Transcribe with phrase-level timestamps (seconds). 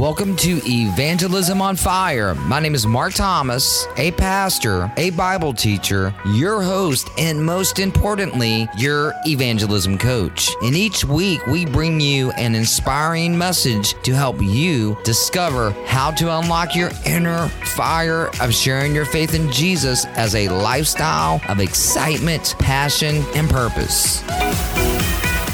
[0.00, 2.34] Welcome to Evangelism on Fire.
[2.34, 8.66] My name is Mark Thomas, a pastor, a Bible teacher, your host, and most importantly,
[8.78, 10.48] your evangelism coach.
[10.62, 16.34] And each week, we bring you an inspiring message to help you discover how to
[16.38, 22.54] unlock your inner fire of sharing your faith in Jesus as a lifestyle of excitement,
[22.58, 24.22] passion, and purpose.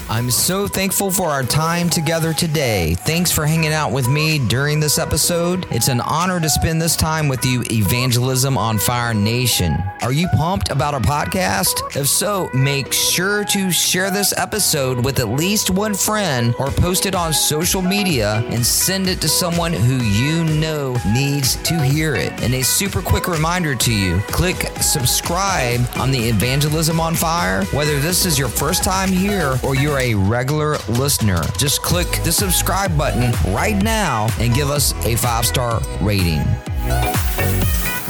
[0.08, 2.94] I'm so thankful for our time together today.
[2.94, 5.66] Thanks for hanging out with me during this episode.
[5.72, 9.76] It's an honor to spend this time with you, Evangelism on Fire Nation.
[10.02, 11.96] Are you pumped about our podcast?
[11.96, 17.04] If so, make sure to share this episode with at least one friend or post
[17.06, 22.14] it on social media and send it to someone who you know needs to hear
[22.14, 22.30] it.
[22.44, 27.98] And a super quick reminder to you click subscribe on the Evangelism on Fire, whether
[27.98, 31.42] this is your first time here or you're a regular listener.
[31.58, 36.44] Just click the subscribe button right now and give us a five star rating.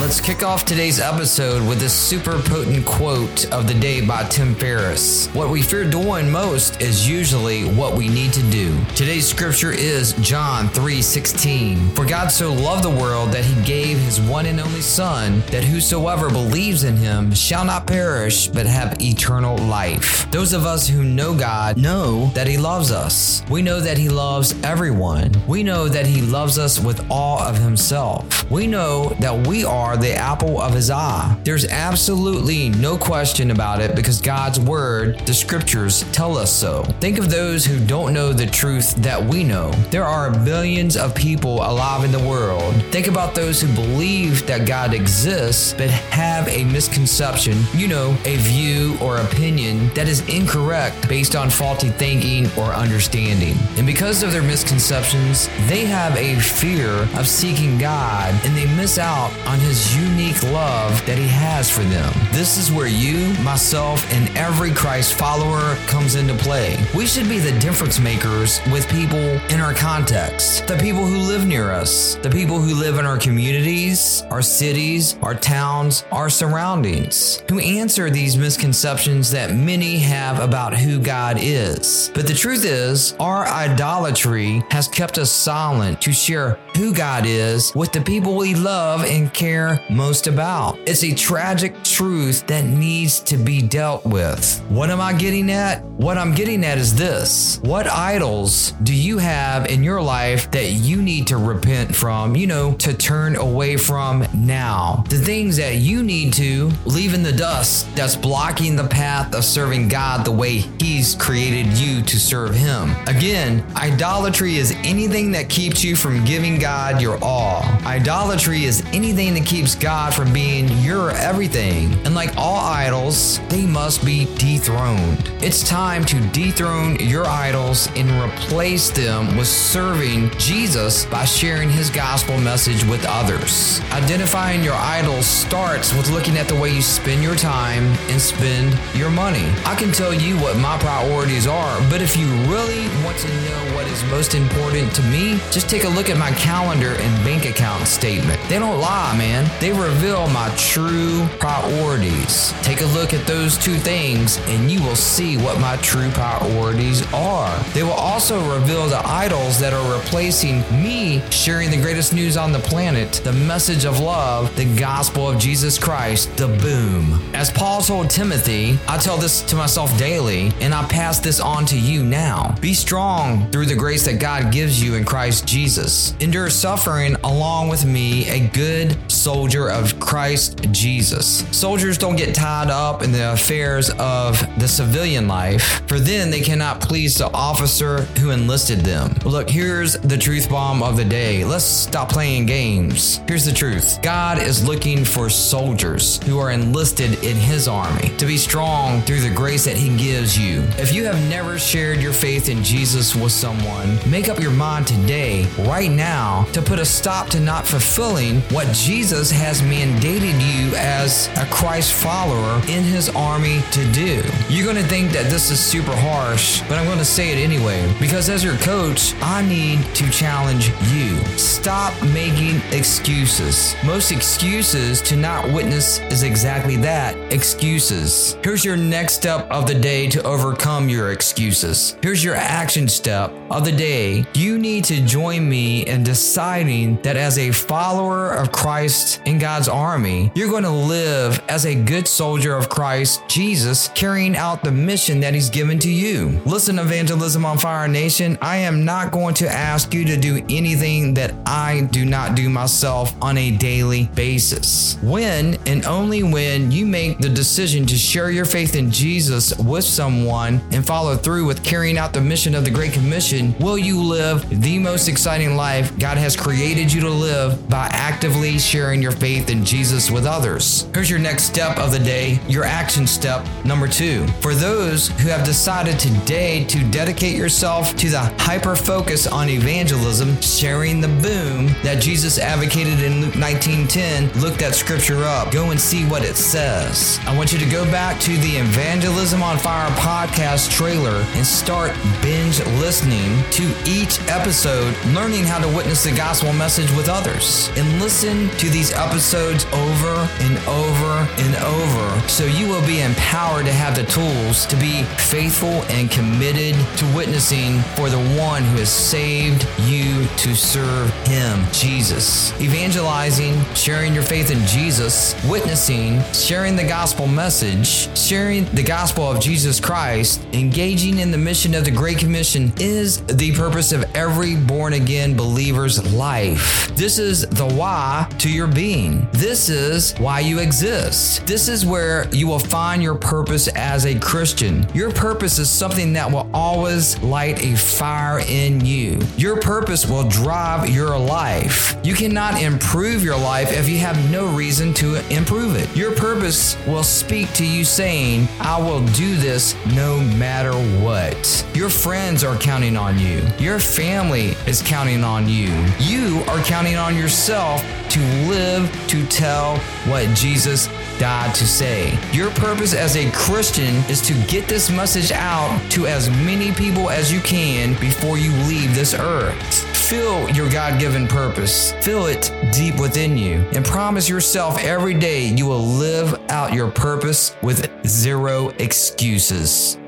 [0.07, 4.55] Let's kick off today's episode with a super potent quote of the day by Tim
[4.55, 5.27] Ferriss.
[5.35, 8.79] What we fear doing most is usually what we need to do.
[8.95, 11.91] Today's scripture is John 3:16.
[11.97, 15.65] For God so loved the world that he gave his one and only son that
[15.65, 20.31] whosoever believes in him shall not perish but have eternal life.
[20.31, 23.43] Those of us who know God know that he loves us.
[23.51, 25.33] We know that he loves everyone.
[25.49, 28.49] We know that he loves us with all of himself.
[28.53, 31.37] We know that we are are the apple of his eye.
[31.45, 36.83] There's absolutely no question about it because God's word, the scriptures, tell us so.
[37.01, 39.71] Think of those who don't know the truth that we know.
[39.91, 42.75] There are billions of people alive in the world.
[42.93, 48.37] Think about those who believe that God exists but have a misconception, you know, a
[48.37, 53.57] view or opinion that is incorrect based on faulty thinking or understanding.
[53.79, 58.99] And because of their misconceptions, they have a fear of seeking God and they miss
[58.99, 62.11] out on his his unique love that he has for them.
[62.33, 66.79] This is where you, myself, and every Christ follower comes into play.
[66.95, 71.47] We should be the difference makers with people in our context, the people who live
[71.47, 77.43] near us, the people who live in our communities, our cities, our towns, our surroundings,
[77.51, 82.11] who answer these misconceptions that many have about who God is.
[82.15, 87.75] But the truth is, our idolatry has kept us silent to share who God is
[87.75, 90.79] with the people we love and care care most about.
[90.87, 94.63] It's a tragic truth that needs to be dealt with.
[94.69, 95.85] What am I getting at?
[95.97, 100.73] What I'm getting at is this What idols do you have in your life that
[100.73, 105.05] you need to repent from, you know, to turn away from now?
[105.09, 109.45] The things that you need to leave in the dust that's blocking the path of
[109.45, 112.95] serving God the way He's created you to serve Him.
[113.07, 117.63] Again, idolatry is anything that keeps you from giving God your all.
[117.87, 121.95] Idolatry is anything that keeps God from being your everything.
[122.05, 125.31] And like all idols, they must be dethroned.
[125.43, 131.89] It's time to dethrone your idols and replace them with serving Jesus by sharing his
[131.89, 133.81] gospel message with others.
[133.93, 138.79] Identifying your idols starts with looking at the way you spend your time and spend
[138.95, 139.51] your money.
[139.65, 143.75] I can tell you what my priorities are, but if you really want to know
[143.75, 147.47] what is most important to me, just take a look at my calendar and bank
[147.47, 148.39] account statement.
[148.49, 152.53] They don't lie, man, they reveal my true priorities.
[152.63, 157.03] Take a look at those two things and you will see what my true priorities
[157.13, 157.57] are.
[157.75, 162.53] They will also reveal the idols that are replacing me sharing the greatest news on
[162.53, 167.21] the planet, the message of love, the gospel of Jesus Christ, the boom.
[167.35, 171.67] As Paul told Timothy, I tell this to myself daily and I pass this on
[171.67, 172.55] to you now.
[172.61, 176.15] Be strong through the grace that God gives you in Christ Jesus.
[176.21, 178.97] Endure suffering along with me, a good
[179.37, 181.45] soldier of Christ Jesus.
[181.55, 186.41] Soldiers don't get tied up in the affairs of the civilian life, for then they
[186.41, 189.15] cannot please the officer who enlisted them.
[189.27, 191.45] Look, here's the truth bomb of the day.
[191.45, 193.21] Let's stop playing games.
[193.29, 198.25] Here's the truth God is looking for soldiers who are enlisted in his army to
[198.25, 200.63] be strong through the grace that he gives you.
[200.79, 204.87] If you have never shared your faith in Jesus with someone, make up your mind
[204.87, 210.35] today, right now, to put a stop to not fulfilling what Jesus Jesus has mandated
[210.41, 214.23] you as a Christ follower in his army to do.
[214.49, 217.43] You're going to think that this is super harsh, but I'm going to say it
[217.43, 221.17] anyway because as your coach, I need to challenge you.
[221.39, 223.75] Stop making excuses.
[223.85, 228.39] Most excuses to not witness is exactly that excuses.
[228.45, 231.97] Here's your next step of the day to overcome your excuses.
[232.01, 237.17] Here's your action step of the day, you need to join me in deciding that
[237.17, 242.07] as a follower of Christ in God's army, you're going to live as a good
[242.07, 246.41] soldier of Christ Jesus, carrying out the mission that He's given to you.
[246.45, 251.15] Listen, Evangelism on Fire Nation, I am not going to ask you to do anything
[251.15, 254.99] that I do not do myself on a daily basis.
[255.03, 259.85] When and only when you make the decision to share your faith in Jesus with
[259.85, 264.03] someone and follow through with carrying out the mission of the Great Commission, will you
[264.03, 269.06] live the most exciting life God has created you to live by actively sharing your
[269.13, 270.89] faith in Jesus with others.
[270.95, 274.27] Here's your next step of the day, your action step number two.
[274.41, 280.41] For those who have decided today to dedicate yourself to the hyper focus on evangelism,
[280.41, 285.51] sharing the boom that Jesus advocated in Luke 19:10, look that scripture up.
[285.51, 287.19] Go and see what it says.
[287.27, 291.93] I want you to go back to the Evangelism on Fire podcast trailer and start
[292.23, 297.71] binge listening to each episode, learning how to witness the gospel message with others.
[297.77, 303.65] And listen to these episodes over and over and over so you will be empowered
[303.67, 308.79] to have the tools to be faithful and committed to witnessing for the one who
[308.79, 312.53] has saved you to serve him, Jesus.
[312.61, 319.41] Evangelizing, sharing your faith in Jesus, witnessing, sharing the gospel message, sharing the gospel of
[319.41, 324.57] Jesus Christ, engaging in the mission of the Great Commission is the purpose of every
[324.57, 326.91] born again believer's life.
[326.97, 329.27] This is the why to your being.
[329.33, 331.47] This is why you exist.
[331.47, 334.87] This is where you will find your purpose as a Christian.
[334.93, 339.19] Your purpose is something that will always light a fire in you.
[339.39, 341.97] Your purpose will drive your life.
[342.05, 345.97] You cannot improve your life if you have no reason to improve it.
[345.97, 351.67] Your purpose will speak to you saying, I will do this no matter what.
[351.73, 353.41] Your friends are counting on you.
[353.59, 355.73] Your family is counting on you.
[355.99, 358.66] You are counting on yourself to live
[359.09, 362.19] to tell what Jesus died to say.
[362.33, 367.11] Your purpose as a Christian is to get this message out to as many people
[367.11, 369.97] as you can before you leave this earth.
[369.97, 371.93] Feel your God given purpose.
[371.95, 376.91] Feel it deep within you and promise yourself every day you will live out your
[376.91, 379.99] purpose with zero excuses.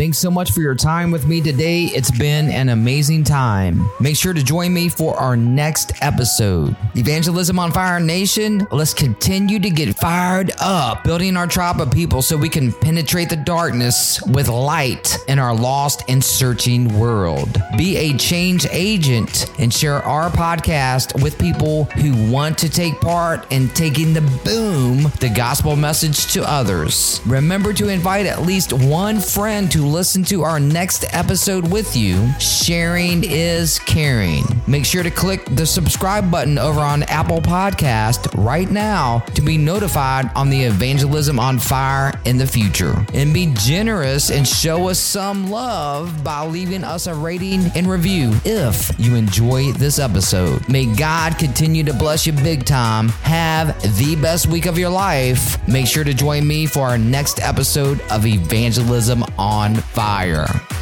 [0.00, 1.84] Thanks so much for your time with me today.
[1.84, 3.86] It's been an amazing time.
[4.00, 6.74] Make sure to join me for our next episode.
[6.94, 12.22] Evangelism on Fire Nation, let's continue to get fired up, building our tribe of people
[12.22, 17.60] so we can penetrate the darkness with light in our lost and searching world.
[17.76, 23.52] Be a change agent and share our podcast with people who want to take part
[23.52, 27.20] in taking the boom, the gospel message to others.
[27.26, 32.30] Remember to invite at least one friend to listen to our next episode with you.
[32.38, 34.44] Sharing is caring.
[34.66, 39.58] Make sure to click the subscribe button over on Apple Podcast right now to be
[39.58, 42.94] notified on the evangelism on fire in the future.
[43.12, 48.32] And be generous and show us some love by leaving us a rating and review
[48.44, 50.68] if you enjoy this episode.
[50.68, 53.08] May God continue to bless you big time.
[53.08, 55.56] Have the best week of your life.
[55.66, 59.24] Make sure to join me for our next episode of Evangelism
[59.70, 60.79] on fire.